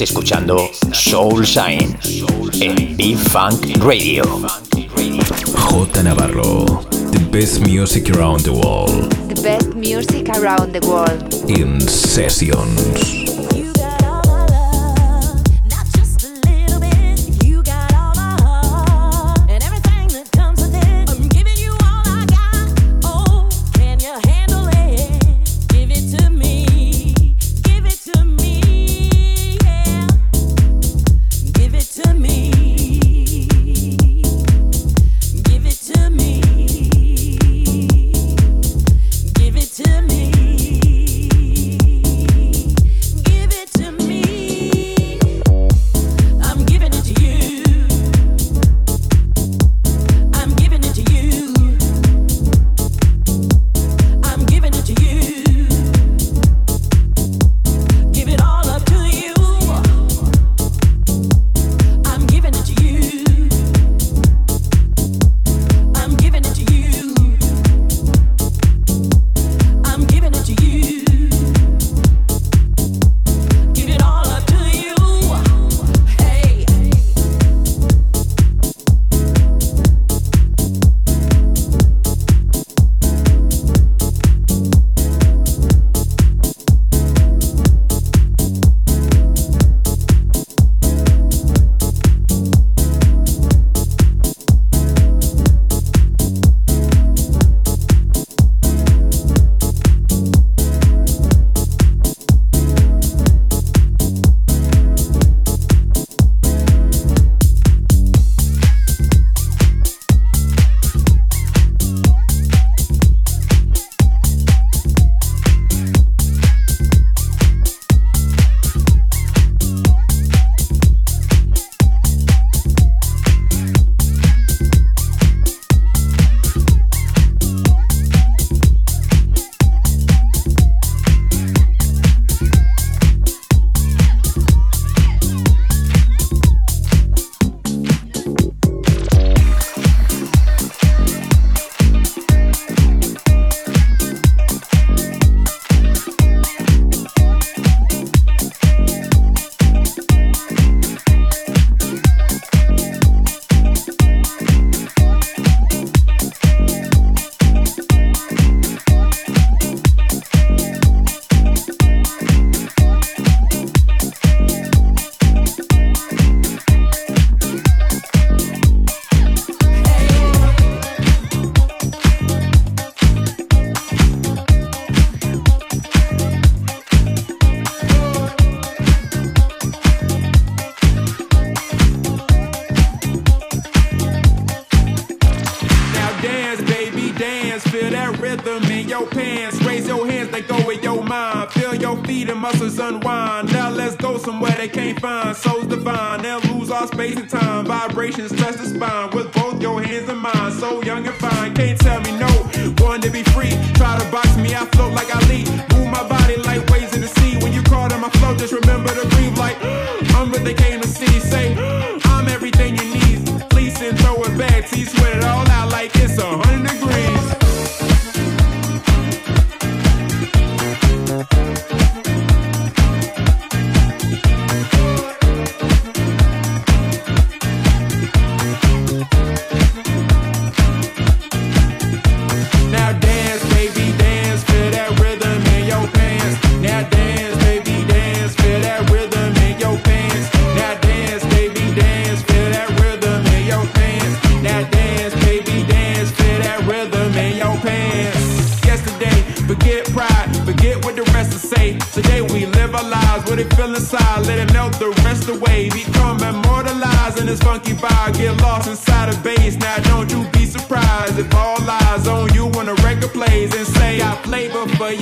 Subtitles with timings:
[0.00, 1.96] Escuchando Soul Shine
[2.60, 4.24] en B-Funk Radio.
[4.74, 6.02] J.
[6.02, 6.64] Navarro,
[7.12, 9.10] the best music around the world.
[9.28, 11.48] The best music around the world.
[11.48, 13.23] In sessions.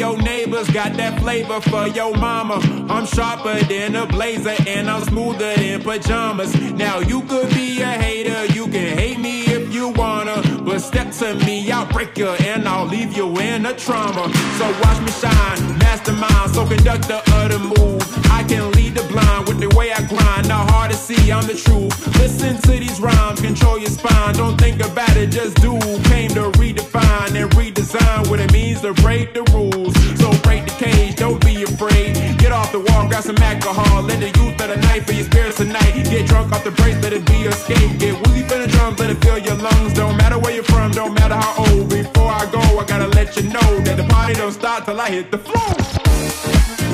[0.03, 2.59] your neighbors, got that flavor for your mama.
[2.91, 6.53] I'm sharper than a blazer and I'm smoother than pajamas.
[6.73, 11.13] Now you could be a hater, you can hate me if you wanna, but step
[11.21, 14.25] to me, I'll break you and I'll leave you in a trauma.
[14.59, 18.03] So watch me shine, mastermind, so conductor of the move.
[18.39, 21.47] I can lead the blind with the way I grind, not hard to see, I'm
[21.47, 21.95] the truth.
[22.19, 25.79] Listen to these rhymes, control your spine, don't think about it, just do.
[26.11, 29.95] Came to redefine and redefine designed what it means to break the rules.
[30.19, 32.15] So break the cage, don't be afraid.
[32.39, 34.03] Get off the wall, grab some alcohol.
[34.03, 35.93] Let the youth of the night for your spirits tonight.
[36.05, 37.99] Get drunk off the brakes, let it be your escape.
[37.99, 39.95] Get woozy for the drums, let it fill your lungs.
[39.95, 41.89] Don't matter where you're from, don't matter how old.
[41.89, 45.11] Before I go, I gotta let you know that the party don't stop till I
[45.11, 46.92] hit the floor.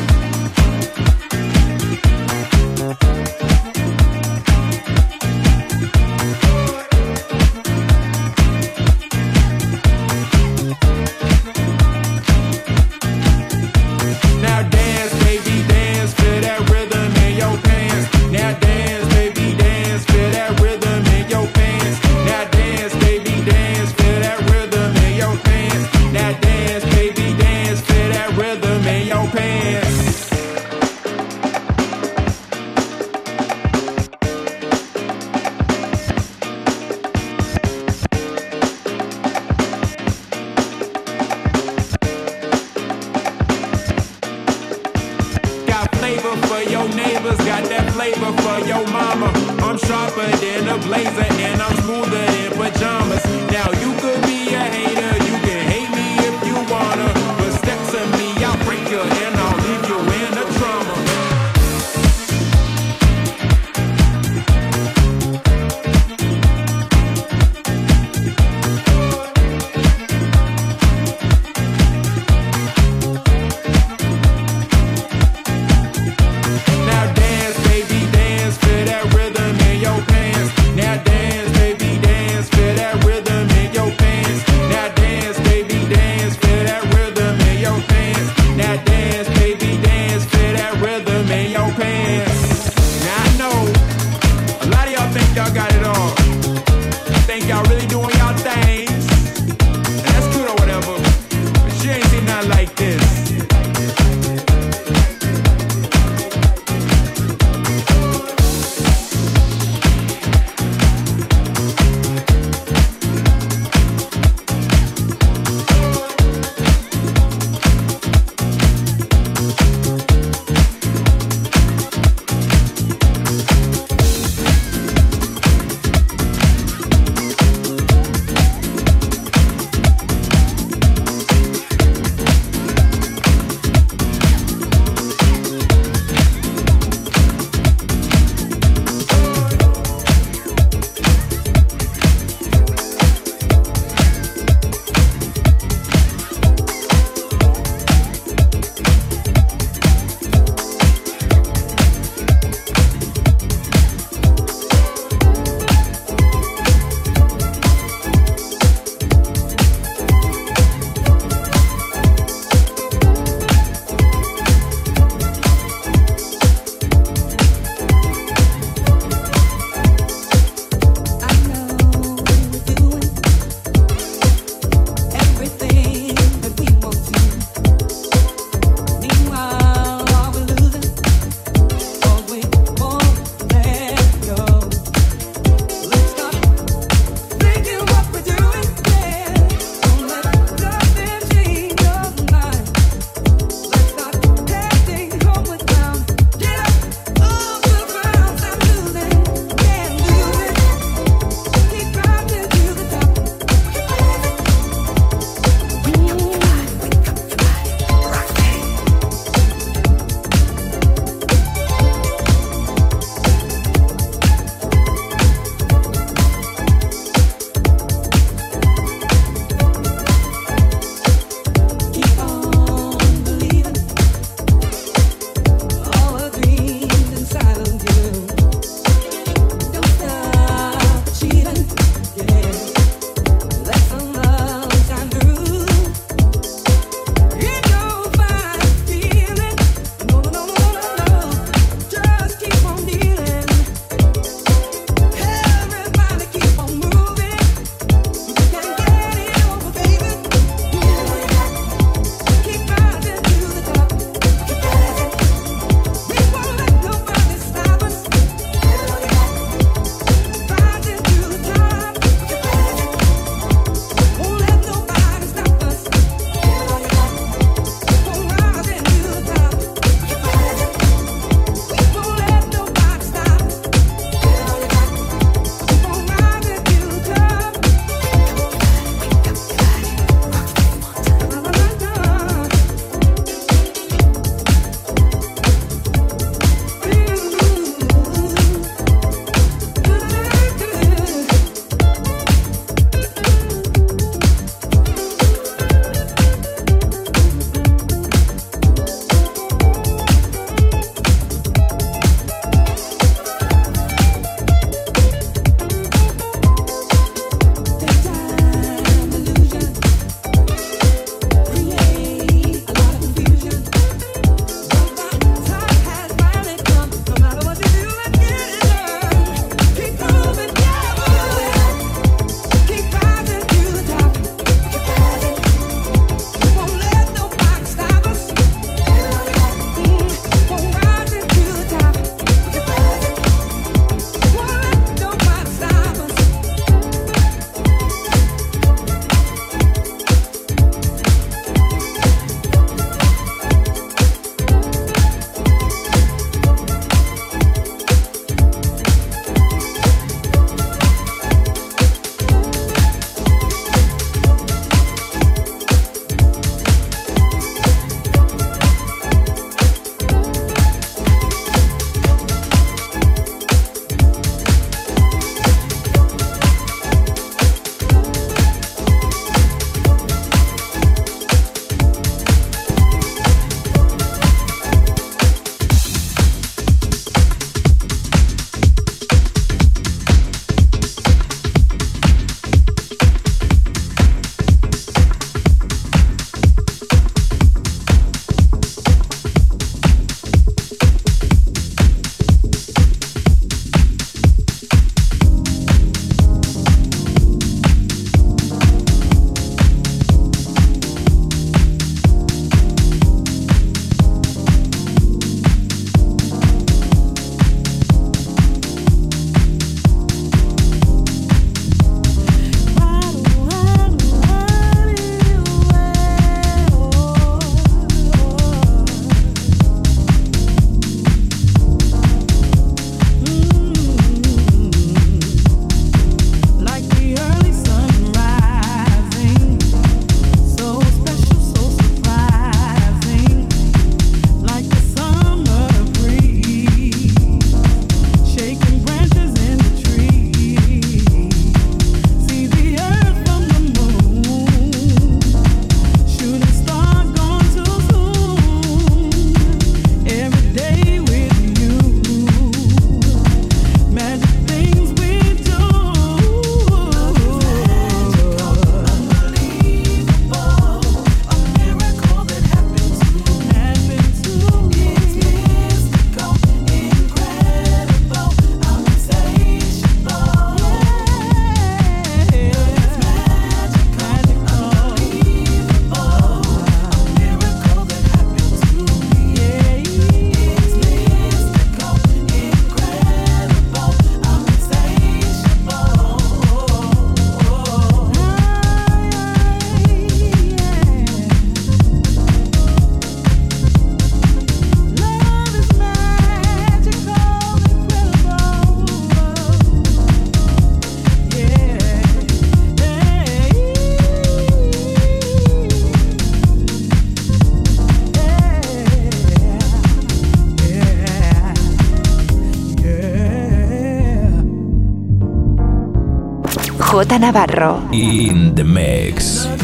[517.04, 517.88] J Navarro.
[517.92, 519.57] In the mix.